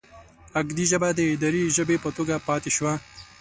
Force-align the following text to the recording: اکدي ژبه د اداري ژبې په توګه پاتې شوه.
اکدي 0.59 0.85
ژبه 0.91 1.09
د 1.17 1.19
اداري 1.33 1.63
ژبې 1.75 1.97
په 2.03 2.09
توګه 2.17 2.35
پاتې 2.47 2.69
شوه. 2.77 2.93